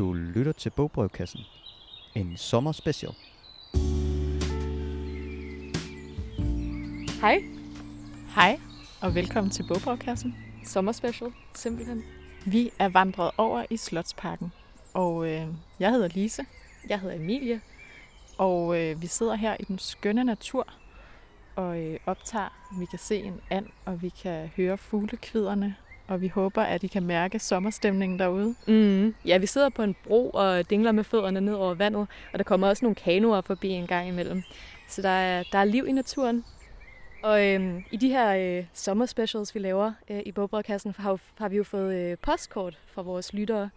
[0.00, 1.40] Du lytter til Bogbrevkassen.
[2.14, 3.12] En sommerspecial.
[7.20, 7.42] Hej,
[8.34, 8.60] Hej,
[9.02, 10.34] og velkommen til Bogbrevkassen.
[10.64, 12.02] sommerspecial, simpelthen.
[12.46, 14.52] Vi er vandret over i Slotsparken,
[14.94, 15.46] og øh,
[15.80, 16.46] jeg hedder Lise,
[16.88, 17.60] Jeg hedder Emilie.
[18.38, 20.66] og øh, vi sidder her i den skønne natur
[21.56, 22.78] og øh, optager.
[22.80, 25.76] Vi kan se en and, og vi kan høre fuglekviderne,
[26.10, 28.54] og vi håber, at I kan mærke sommerstemningen derude.
[28.66, 29.14] Mm.
[29.24, 32.44] Ja, vi sidder på en bro og dingler med fødderne ned over vandet, og der
[32.44, 34.42] kommer også nogle kanoer forbi en gang imellem.
[34.88, 36.44] Så der er, der er liv i naturen.
[37.22, 41.56] Og øhm, i de her øh, sommerspecials, vi laver øh, i Bogbrødkassen, har, har vi
[41.56, 43.70] jo fået øh, postkort fra vores lyttere,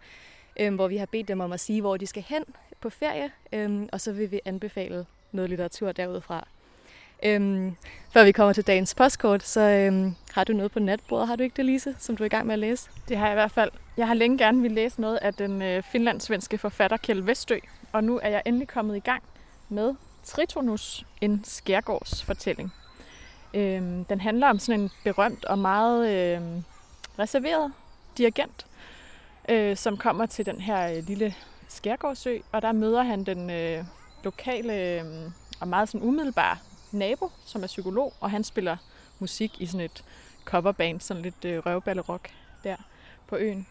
[0.60, 2.44] øh, hvor vi har bedt dem om at sige, hvor de skal hen
[2.80, 6.48] på ferie, øh, og så vil vi anbefale noget litteratur derudfra.
[7.24, 7.76] Øhm,
[8.10, 11.42] før vi kommer til dagens postkort, så øhm, har du noget på natbordet, har du
[11.42, 12.90] ikke det, Lise, som du er i gang med at læse?
[13.08, 13.70] Det har jeg i hvert fald.
[13.96, 17.58] Jeg har længe gerne vil læse noget af den øh, finlandssvenske forfatter Kjell Vestø,
[17.92, 19.22] og nu er jeg endelig kommet i gang
[19.68, 22.72] med Tritonus, en skærgårdsfortælling.
[23.54, 26.40] Øhm, den handler om sådan en berømt og meget øh,
[27.18, 27.72] reserveret
[28.18, 28.66] dirigent,
[29.48, 31.34] øh, som kommer til den her øh, lille
[31.68, 33.84] skærgårdsø, og der møder han den øh,
[34.24, 35.04] lokale øh,
[35.60, 36.56] og meget sådan umiddelbare
[36.94, 38.76] nabo, som er psykolog, og han spiller
[39.18, 40.04] musik i sådan et
[40.44, 42.28] coverband, sådan lidt øh, røvballerok
[42.64, 42.76] der
[43.26, 43.66] på øen.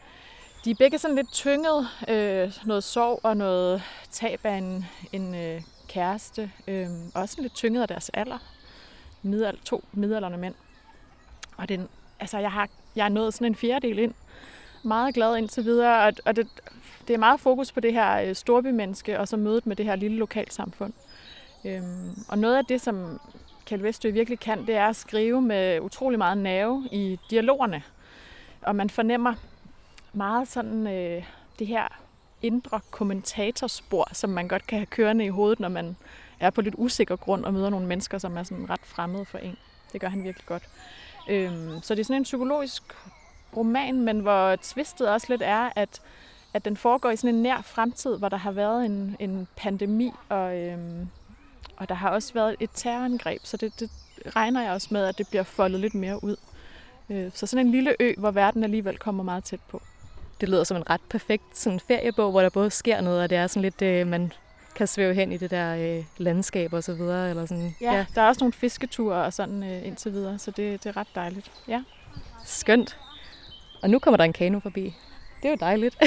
[0.66, 5.36] De er begge sådan lidt tynget, øh, noget sorg og noget tab af en, en
[5.36, 8.38] øh, kæreste, øh, også lidt tynget af deres alder.
[9.22, 10.56] Midal, to midalderne mænd.
[11.58, 11.88] Og den,
[12.20, 14.14] altså jeg har jeg er nået sådan en fjerdedel ind.
[14.84, 16.48] Meget glad indtil videre, og, og det,
[17.08, 19.96] det er meget fokus på det her øh, storbymenneske, og så mødet med det her
[19.96, 20.94] lille lokalsamfund.
[21.66, 23.20] Øhm, og noget af det, som
[23.66, 27.84] Kjeld Vestø virkelig kan, det er at skrive med utrolig meget nerve i dialogerne.
[28.62, 29.34] Og man fornemmer
[30.14, 31.24] meget sådan øh,
[31.60, 31.88] det her
[32.42, 35.96] indre kommentatorspor, som man godt kan have kørende i hovedet, når man
[36.40, 39.38] er på lidt usikker grund og møder nogle mennesker, som er sådan ret fremmede for
[39.38, 39.58] en.
[39.94, 40.64] Det gør han virkelig godt.
[41.30, 42.84] Øhm, så det er sådan en psykologisk
[43.58, 46.02] roman, men hvor twistet også lidt er, at,
[46.54, 50.12] at den foregår i sådan en nær fremtid, hvor der har været en, en pandemi,
[50.30, 51.08] og, øhm,
[51.78, 53.90] og der har også været et terrorangreb, så det, det
[54.36, 56.36] regner jeg også med, at det bliver foldet lidt mere ud.
[57.10, 59.82] Øh, Så sådan en lille ø, hvor verden alligevel kommer meget tæt på.
[60.42, 63.38] Det lyder som en ret perfekt sådan, feriebog, hvor der både sker noget, og det
[63.38, 64.32] er sådan lidt, øh, man
[64.76, 67.30] kan svæve hen i det der øh, landskab og så videre.
[67.30, 67.76] Eller sådan.
[67.82, 68.06] Ja.
[68.16, 71.08] Der er også nogle fisketure og sådan øh, indtil videre, så det, det er ret
[71.16, 71.52] dejligt.
[71.68, 71.82] Ja.
[72.46, 72.98] Skønt.
[73.82, 74.96] Og nu kommer der en kano forbi.
[75.42, 75.98] Det er jo dejligt.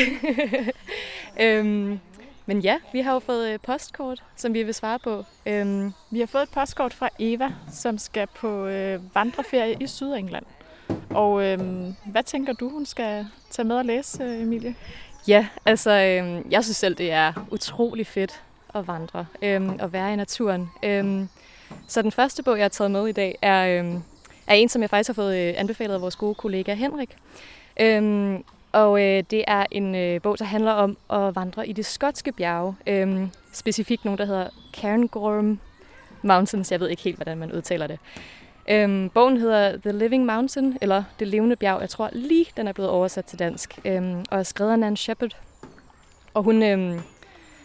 [1.41, 2.00] øhm,
[2.47, 5.25] men ja, vi har jo fået øh, postkort, som vi vil svare på.
[5.47, 10.45] Øhm, Vi har fået et postkort fra Eva, som skal på øh, vandreferie i Sydengland.
[11.11, 14.75] Og øhm, hvad tænker du, hun skal tage med og læse, øh, Emilie?
[15.29, 18.43] Ja, altså øhm, jeg synes selv, det er utrolig fedt
[18.75, 20.71] at vandre øhm, og være i naturen.
[20.83, 21.29] Øhm,
[21.87, 24.03] så den første bog, jeg har taget med i dag, er, øhm,
[24.47, 27.17] er en, som jeg faktisk har fået øh, anbefalet af vores gode kollega Henrik.
[27.81, 28.45] Øhm,
[28.76, 32.32] og øh, det er en øh, bog, der handler om at vandre i det skotske
[32.32, 32.76] bjerge.
[32.87, 35.59] Øhm, specifikt nogen, der hedder Cairngorm
[36.22, 36.72] Mountains.
[36.72, 37.98] Jeg ved ikke helt, hvordan man udtaler det.
[38.70, 41.81] Øhm, bogen hedder The Living Mountain, eller Det levende bjerg.
[41.81, 44.97] Jeg tror lige, den er blevet oversat til dansk, øhm, og er skrevet af Nan
[44.97, 45.37] Shepard.
[46.34, 47.00] Og hun øhm,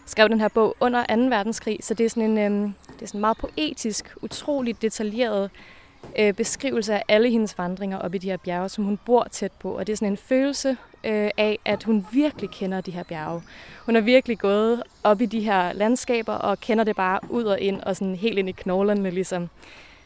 [0.05, 1.21] skrev den her bog under 2.
[1.21, 5.49] verdenskrig, så det er sådan en øhm, det er sådan meget poetisk, utroligt detaljeret
[6.19, 9.51] øh, beskrivelse af alle hendes vandringer op i de her bjerge, som hun bor tæt
[9.51, 9.77] på.
[9.77, 13.41] Og det er sådan en følelse øh, af, at hun virkelig kender de her bjerge.
[13.85, 17.59] Hun har virkelig gået op i de her landskaber og kender det bare ud og
[17.59, 19.49] ind, og sådan helt ind i knoglerne ligesom.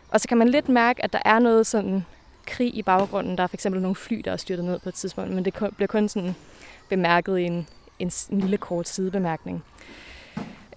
[0.09, 2.05] Og så kan man lidt mærke, at der er noget sådan
[2.45, 3.38] krig i baggrunden.
[3.38, 5.53] Der er for eksempel nogle fly, der er styrtet ned på et tidspunkt, men det
[5.53, 6.35] kun- bliver kun sådan
[6.89, 7.67] bemærket i en,
[8.00, 9.63] en, en lille kort sidebemærkning.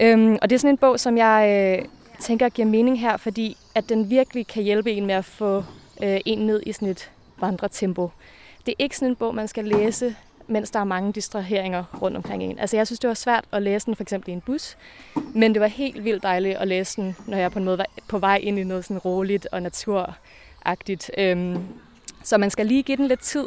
[0.01, 1.85] Øhm, og det er sådan en bog, som jeg øh,
[2.19, 5.63] tænker giver mening her, fordi at den virkelig kan hjælpe en med at få
[6.03, 8.11] øh, en ned i sådan et vandretempo.
[8.65, 10.15] Det er ikke sådan en bog, man skal læse,
[10.47, 12.59] mens der er mange distraheringer rundt omkring en.
[12.59, 14.77] Altså jeg synes, det var svært at læse den for eksempel i en bus,
[15.33, 17.85] men det var helt vildt dejligt at læse den, når jeg på en måde var
[18.07, 21.11] på vej ind i noget sådan roligt og naturagtigt.
[21.17, 21.63] Øhm,
[22.23, 23.45] så man skal lige give den lidt tid,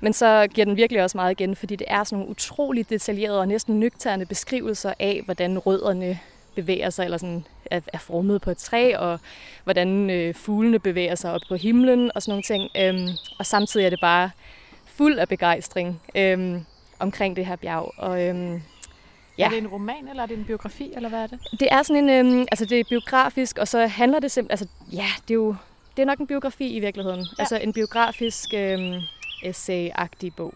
[0.00, 3.40] men så giver den virkelig også meget igen, fordi det er sådan nogle utroligt detaljerede
[3.40, 6.20] og næsten nøgterne beskrivelser af, hvordan rødderne
[6.54, 9.20] bevæger sig, eller sådan er, er formet på et træ, og
[9.64, 12.70] hvordan øh, fuglene bevæger sig op på himlen og sådan nogle ting.
[12.76, 14.30] Øhm, og samtidig er det bare
[14.86, 16.64] fuld af begejstring øhm,
[16.98, 17.92] omkring det her bjerg.
[17.96, 18.62] Og øhm,
[19.38, 19.44] Ja.
[19.44, 21.38] Er det en roman, eller er det en biografi, eller hvad er det?
[21.60, 24.96] det er sådan en, øhm, altså det er biografisk, og så handler det simpelthen, altså
[24.96, 25.56] ja, det er jo,
[25.96, 27.20] det er nok en biografi i virkeligheden.
[27.20, 27.26] Ja.
[27.38, 29.00] Altså en biografisk øhm,
[29.44, 30.54] essay-agtig bog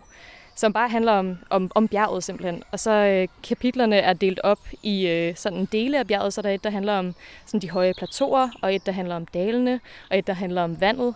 [0.59, 2.63] som bare handler om, om, om bjerget simpelthen.
[2.73, 6.49] Og så øh, kapitlerne er delt op i øh, sådan dele af bjerget, så der
[6.49, 7.15] er et, der handler om
[7.47, 10.81] sådan de høje plateauer, og et, der handler om dalene, og et, der handler om
[10.81, 11.15] vandet.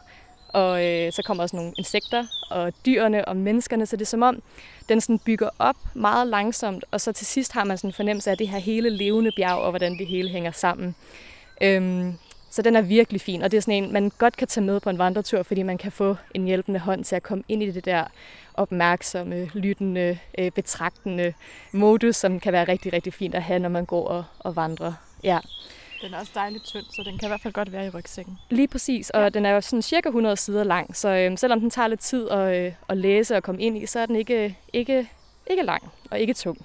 [0.49, 4.23] Og øh, så kommer også nogle insekter og dyrene og menneskerne, så det er som
[4.23, 4.43] om,
[4.89, 8.31] den sådan bygger op meget langsomt, og så til sidst har man sådan en fornemmelse
[8.31, 10.95] af det her hele levende bjerg, og hvordan det hele hænger sammen.
[11.63, 12.15] Øhm,
[12.53, 14.81] så den er virkelig fin, og det er sådan en, man godt kan tage med
[14.81, 17.71] på en vandretur, fordi man kan få en hjælpende hånd til at komme ind i
[17.71, 18.05] det der
[18.55, 21.33] opmærksomme, lyttende, øh, betragtende
[21.73, 24.93] modus, som kan være rigtig, rigtig fint at have, når man går og, og vandrer.
[25.25, 25.39] Ja.
[26.03, 28.39] Den er også dejligt tynd, så den kan i hvert fald godt være i rygsækken.
[28.51, 29.29] Lige præcis, og ja.
[29.29, 32.29] den er jo sådan cirka 100 sider lang, så øh, selvom den tager lidt tid
[32.29, 35.09] at, øh, at læse og komme ind i, så er den ikke, ikke,
[35.51, 36.59] ikke lang og ikke tung.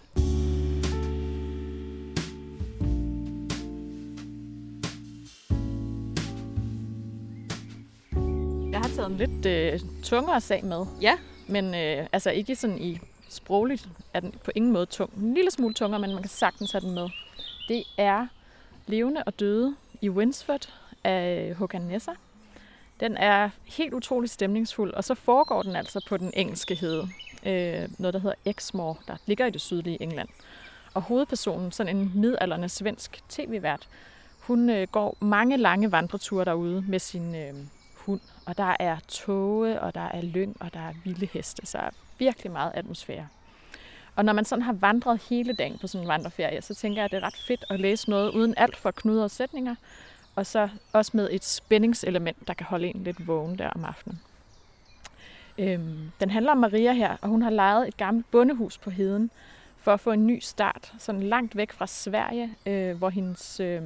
[9.07, 9.45] Jeg har taget en lidt
[9.85, 10.85] øh, tungere sag med.
[11.01, 11.17] Ja.
[11.47, 12.99] Men øh, altså ikke sådan i
[13.29, 15.13] sprogligt er den på ingen måde tung.
[15.17, 17.09] En lille smule tungere, men man kan sagtens have den med.
[17.67, 18.27] Det er
[18.87, 20.73] Levende og Døde i Winsford
[21.03, 22.13] af Håkan Nesser.
[22.99, 27.09] Den er helt utrolig stemningsfuld, og så foregår den altså på den engelske hede.
[27.45, 30.29] Øh, noget, der hedder Exmoor, der ligger i det sydlige England.
[30.93, 33.87] Og hovedpersonen, sådan en midalderne svensk tv-vært,
[34.39, 37.53] hun øh, går mange lange vandreture derude med sin øh,
[37.95, 38.21] hund.
[38.47, 41.65] Og der er tåge, og der er lyng, og der er vilde heste.
[41.65, 41.79] Så
[42.17, 43.27] virkelig meget atmosfære.
[44.15, 47.05] Og når man sådan har vandret hele dagen på sådan en vandreferie, så tænker jeg,
[47.05, 49.75] at det er ret fedt at læse noget uden alt for knuder og sætninger.
[50.35, 54.21] Og så også med et spændingselement, der kan holde en lidt vågen der om aftenen.
[55.57, 59.31] Øhm, den handler om Maria her, og hun har lejet et gammelt bondehus på heden
[59.77, 63.81] for at få en ny start, sådan langt væk fra Sverige, øh, hvor hendes øh,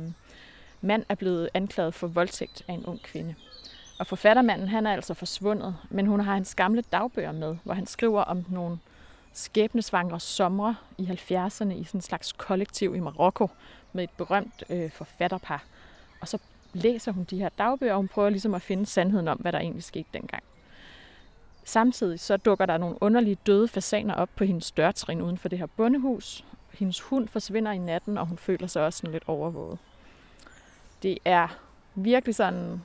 [0.81, 3.35] mand er blevet anklaget for voldtægt af en ung kvinde.
[4.01, 7.85] Og forfattermanden, han er altså forsvundet, men hun har hans gamle dagbøger med, hvor han
[7.85, 8.77] skriver om nogle
[9.33, 13.49] skæbnesvangre somre i 70'erne i sådan en slags kollektiv i Marokko
[13.93, 15.63] med et berømt øh, forfatterpar.
[16.21, 16.37] Og så
[16.73, 19.59] læser hun de her dagbøger, og hun prøver ligesom at finde sandheden om, hvad der
[19.59, 20.43] egentlig skete dengang.
[21.63, 25.59] Samtidig så dukker der nogle underlige døde fasaner op på hendes dørtrin uden for det
[25.59, 26.45] her bondehus.
[26.73, 29.77] Hendes hund forsvinder i natten, og hun føler sig også sådan lidt overvåget.
[31.03, 31.47] Det er
[31.95, 32.81] virkelig sådan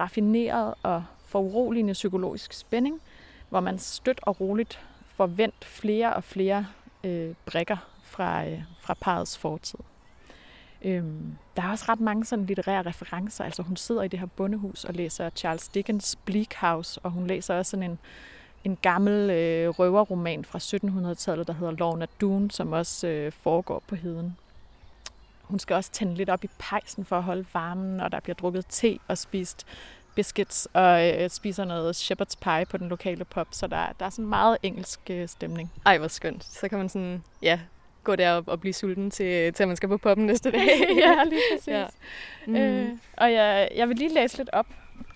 [0.00, 3.00] raffineret og foruroligende psykologisk spænding,
[3.48, 6.66] hvor man stødt og roligt får vendt flere og flere
[7.04, 9.78] øh, brikker fra, øh, fra parets fortid.
[10.84, 13.44] Øhm, der er også ret mange sådan litterære referencer.
[13.44, 17.26] Altså hun sidder i det her bondehus og læser Charles Dickens Bleak House, og hun
[17.26, 17.98] læser også sådan en,
[18.64, 23.94] en gammel øh, røverroman fra 1700-tallet, der hedder Lorna Doone, som også øh, foregår på
[23.94, 24.36] heden.
[25.44, 28.34] Hun skal også tænde lidt op i pejsen for at holde varmen, og der bliver
[28.34, 29.66] drukket te og spist
[30.14, 34.10] biscuits og øh, spiser noget shepherd's pie på den lokale pub, så der, der er
[34.10, 35.72] sådan meget engelsk øh, stemning.
[35.86, 36.44] Ej, hvor skønt.
[36.44, 37.60] Så kan man sådan, ja,
[38.04, 40.60] gå der og, blive sulten til, til at man skal på puben næste dag.
[41.04, 41.68] ja, lige præcis.
[41.68, 41.86] Ja.
[42.46, 42.56] Mm.
[42.56, 44.66] Øh, og jeg, jeg vil lige læse lidt op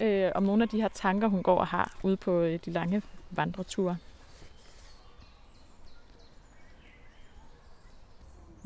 [0.00, 2.70] øh, om nogle af de her tanker, hun går og har ude på øh, de
[2.70, 3.96] lange vandreture.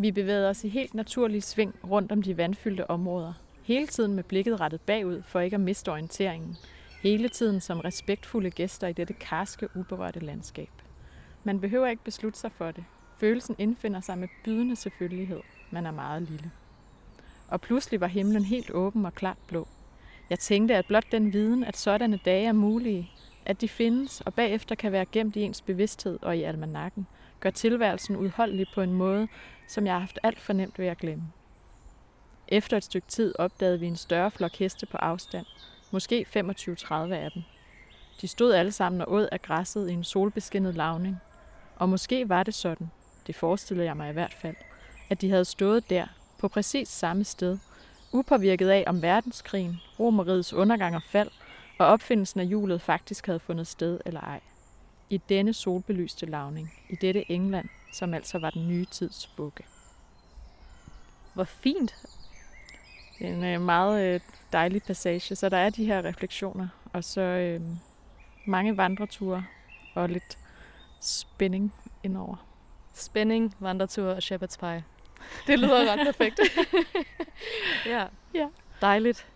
[0.03, 3.33] Vi bevæger os i helt naturlige sving rundt om de vandfyldte områder.
[3.63, 6.57] Hele tiden med blikket rettet bagud for ikke at miste orienteringen.
[7.03, 10.71] Hele tiden som respektfulde gæster i dette karske, uberørte landskab.
[11.45, 12.85] Man behøver ikke beslutte sig for det.
[13.19, 15.41] Følelsen indfinder sig med bydende selvfølgelighed.
[15.71, 16.51] Man er meget lille.
[17.49, 19.69] Og pludselig var himlen helt åben og klart blå.
[20.31, 23.11] Jeg tænkte, at blot den viden, at sådanne dage er mulige,
[23.47, 27.07] at de findes og bagefter kan være gemt i ens bevidsthed og i almanakken,
[27.43, 29.29] gør tilværelsen udholdelig på en måde,
[29.69, 31.25] som jeg har haft alt for nemt ved at glemme.
[32.49, 35.47] Efter et stykke tid opdagede vi en større flok heste på afstand,
[35.91, 37.43] måske 25-30 af dem.
[38.21, 41.21] De stod alle sammen og åd af græsset i en solbeskinnet lavning.
[41.77, 42.91] Og måske var det sådan,
[43.27, 44.57] det forestillede jeg mig i hvert fald,
[45.11, 46.07] at de havde stået der,
[46.39, 47.59] på præcis samme sted,
[48.13, 51.31] upåvirket af om verdenskrigen, romerigets undergang og fald,
[51.79, 54.41] og opfindelsen af hjulet faktisk havde fundet sted eller ej.
[55.13, 59.65] I denne solbelyste lavning, i dette England, som altså var den nye tids bukke.
[61.35, 61.95] Hvor fint
[63.19, 64.21] det er en øh, meget øh,
[64.53, 67.61] dejlig passage, så der er de her refleksioner, og så øh,
[68.47, 69.45] mange vandreture
[69.95, 70.39] og lidt
[71.01, 72.47] spænding indover.
[72.95, 74.85] Spænding, vandretur og shepherd's pie.
[75.47, 76.41] Det lyder ret perfekt.
[77.93, 78.07] ja.
[78.35, 78.49] ja,
[78.81, 79.27] dejligt.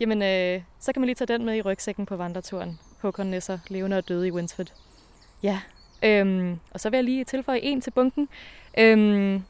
[0.00, 2.78] Jamen, øh, så kan man lige tage den med i rygsækken på vandreturen.
[3.00, 4.72] Håkon Nesser, levende og døde i Winsford.
[5.42, 5.60] Ja,
[6.02, 8.28] øhm, og så vil jeg lige tilføje en til bunken.
[8.78, 9.42] Øhm,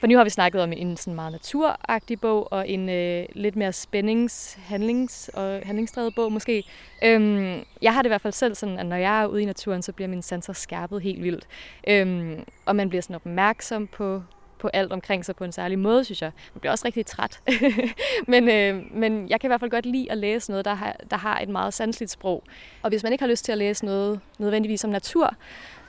[0.00, 3.56] For nu har vi snakket om en sådan meget naturagtig bog, og en øh, lidt
[3.56, 6.64] mere spændings-, handlings- og handlingsdrevet bog måske.
[7.04, 9.44] Øhm, jeg har det i hvert fald selv sådan, at når jeg er ude i
[9.44, 11.46] naturen, så bliver mine sanser skærpet helt vildt.
[11.88, 14.22] Øhm, og man bliver sådan opmærksom på,
[14.62, 16.30] på alt omkring sig på en særlig måde, synes jeg.
[16.54, 17.40] Man bliver også rigtig træt.
[18.32, 20.96] men, øh, men jeg kan i hvert fald godt lide at læse noget, der har,
[21.10, 22.42] der har et meget sanseligt sprog.
[22.82, 25.34] Og hvis man ikke har lyst til at læse noget nødvendigvis om natur,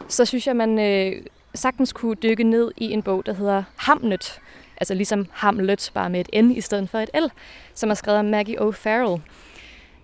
[0.08, 1.26] så synes jeg, man øh,
[1.56, 4.40] sagtens kunne dykke ned i en bog, der hedder Hamnet.
[4.78, 7.26] Altså ligesom Hamlet, bare med et N i stedet for et L,
[7.74, 9.20] som er skrevet af Maggie O'Farrell.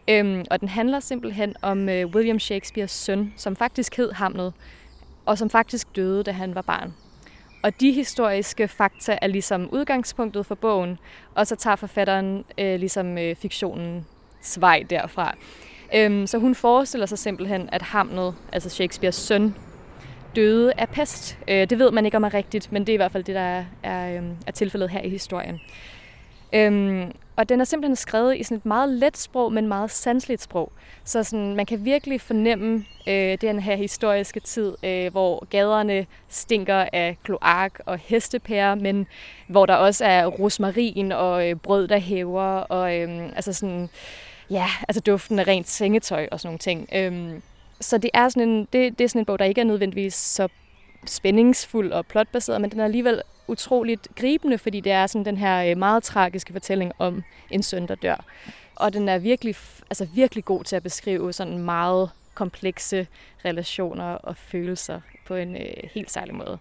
[0.07, 4.53] Øhm, og den handler simpelthen om øh, William Shakespeares søn, som faktisk hed Hamlet,
[5.25, 6.93] og som faktisk døde, da han var barn.
[7.61, 10.99] Og de historiske fakta er ligesom udgangspunktet for bogen,
[11.35, 15.35] og så tager forfatteren øh, ligesom øh, fiktionens vej derfra.
[15.95, 19.55] Øhm, så hun forestiller sig simpelthen, at Hamlet, altså Shakespeares søn,
[20.35, 21.37] døde af pest.
[21.47, 23.35] Øh, det ved man ikke om er rigtigt, men det er i hvert fald det,
[23.35, 25.59] der er, er, øhm, er tilfældet her i historien.
[26.53, 30.41] Øhm, og den er simpelthen skrevet i sådan et meget let sprog, men meget sansligt
[30.41, 30.71] sprog.
[31.03, 36.85] Så sådan, man kan virkelig fornemme øh, den her historiske tid, øh, hvor gaderne stinker
[36.93, 39.07] af kloak og hestepærer, men
[39.47, 43.89] hvor der også er rosmarin og øh, brød, der hæver, og øh, altså sådan,
[44.49, 46.89] ja, altså duften af rent sengetøj og sådan nogle ting.
[46.95, 47.39] Øh,
[47.81, 50.15] så det er, sådan en, det, det er sådan en bog, der ikke er nødvendigvis
[50.15, 50.47] så
[51.05, 55.71] spændingsfuld og plotbaseret, men den er alligevel utroligt gribende, fordi det er sådan den her
[55.71, 58.25] øh, meget tragiske fortælling om en søn, der dør.
[58.75, 59.55] Og den er virkelig,
[59.89, 63.07] altså virkelig god til at beskrive sådan meget komplekse
[63.45, 66.57] relationer og følelser på en øh, helt særlig måde.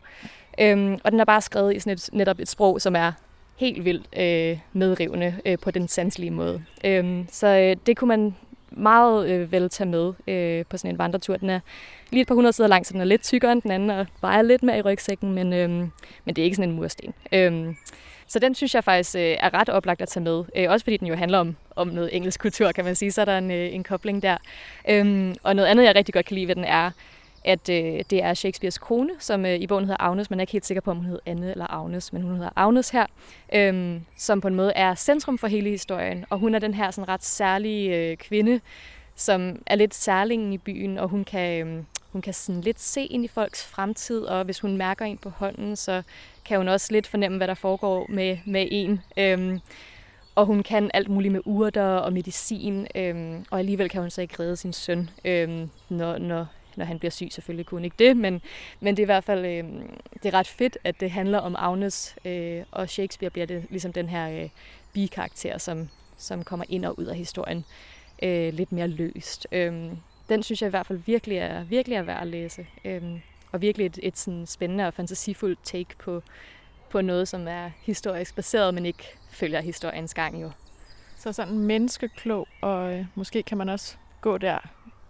[0.60, 3.12] Øhm, og den er bare skrevet i sådan et, netop et sprog, som er
[3.56, 6.64] helt vildt øh, medrivende øh, på den sanselige måde.
[6.84, 8.36] Øhm, så øh, det kunne man
[8.70, 11.36] meget øh, vel tage med øh, på sådan en vandretur.
[11.36, 11.60] Den er
[12.10, 14.06] lige et par hundrede sider lang, så den er lidt tykkere end den anden, og
[14.20, 15.68] vejer lidt mere i rygsækken, men, øh,
[16.24, 17.14] men det er ikke sådan en mursten.
[17.32, 17.74] Øh,
[18.26, 20.44] så den synes jeg faktisk øh, er ret oplagt at tage med.
[20.56, 23.12] Øh, også fordi den jo handler om, om noget engelsk kultur, kan man sige.
[23.12, 24.36] Så er der en, øh, en kobling der.
[24.88, 26.90] Øh, og noget andet, jeg rigtig godt kan lide ved den, er,
[27.48, 30.30] at øh, det er Shakespeares kone, som øh, i bogen hedder Agnes.
[30.30, 32.50] Man er ikke helt sikker på, om hun hedder Anne eller Agnes, men hun hedder
[32.56, 33.06] Agnes her,
[33.54, 36.24] øh, som på en måde er centrum for hele historien.
[36.30, 38.60] Og hun er den her sådan ret særlige øh, kvinde,
[39.14, 43.04] som er lidt særlingen i byen, og hun kan, øh, hun kan sådan lidt se
[43.04, 46.02] ind i folks fremtid, og hvis hun mærker en på hånden, så
[46.44, 49.00] kan hun også lidt fornemme, hvad der foregår med, med en.
[49.16, 49.58] Øh,
[50.34, 54.20] og hun kan alt muligt med urter og medicin, øhm, og alligevel kan hun så
[54.20, 56.46] ikke redde sin søn, øhm, når, når
[56.78, 57.28] når han bliver syg.
[57.30, 58.42] Selvfølgelig kunne hun ikke det, men,
[58.80, 59.64] men det er i hvert fald øh,
[60.22, 63.92] det er ret fedt, at det handler om Agnes, øh, og Shakespeare bliver det ligesom
[63.92, 64.48] den her øh,
[64.92, 67.64] bikarakter, som, som kommer ind og ud af historien
[68.22, 69.46] øh, lidt mere løst.
[69.52, 69.90] Øh,
[70.28, 72.66] den synes jeg i hvert fald virkelig er, virkelig er værd at læse.
[72.84, 73.02] Øh,
[73.52, 76.22] og virkelig et, et sådan spændende og fantasifuldt take på,
[76.90, 80.50] på noget, som er historisk baseret, men ikke følger historiens gang jo.
[81.16, 84.58] Så sådan menneskeklog, og øh, måske kan man også gå der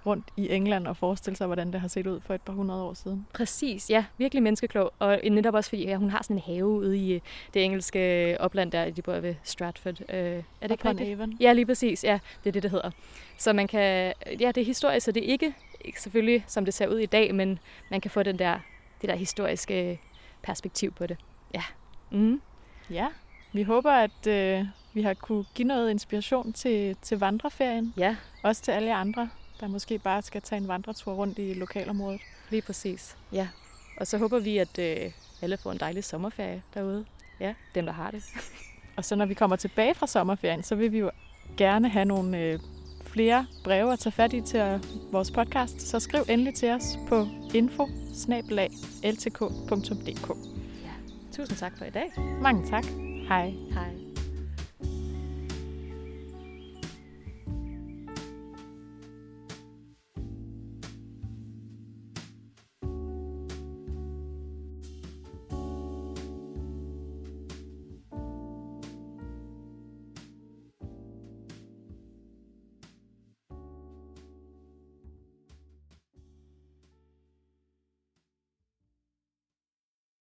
[0.09, 2.83] rundt i England og forestille sig, hvordan det har set ud for et par hundrede
[2.83, 3.27] år siden.
[3.35, 4.05] Præcis, ja.
[4.19, 4.93] Virkelig menneskeklog.
[4.99, 7.21] Og netop også fordi, ja, hun har sådan en have ude i øh,
[7.55, 10.01] det engelske opland der, de bor ved Stratford.
[10.01, 11.21] Øh, er det ikke rigtigt?
[11.41, 12.05] Ja, lige præcis.
[12.05, 12.91] Ja, det er det, det hedder.
[13.39, 15.55] Så man kan, ja, det er historisk, så det er ikke,
[15.97, 17.59] selvfølgelig, som det ser ud i dag, men
[17.91, 18.59] man kan få den der,
[19.01, 20.01] det der historiske
[20.43, 21.17] perspektiv på det.
[21.55, 21.63] Ja.
[22.11, 22.41] Mm.
[22.91, 23.07] Ja,
[23.53, 27.95] vi håber, at øh, vi har kunne give noget inspiration til, til vandreferien.
[27.97, 28.17] Ja.
[28.43, 29.29] Også til alle andre,
[29.61, 32.21] der måske bare skal tage en vandretur rundt i lokalområdet.
[32.51, 33.49] Lige præcis, ja.
[33.97, 35.13] Og så håber vi, at øh,
[35.43, 37.05] alle får en dejlig sommerferie derude.
[37.41, 38.25] Ja, dem der har det.
[38.97, 41.11] og så når vi kommer tilbage fra sommerferien, så vil vi jo
[41.57, 42.59] gerne have nogle øh,
[43.07, 44.81] flere breve at tage fat i til øh,
[45.13, 45.81] vores podcast.
[45.81, 47.89] Så skriv endelig til os på info
[50.85, 50.91] Ja.
[51.33, 52.11] Tusind tak for i dag.
[52.43, 52.85] Mange tak.
[53.29, 53.55] Hej.
[53.73, 54.08] Hej.